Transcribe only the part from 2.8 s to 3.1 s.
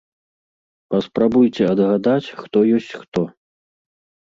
ёсць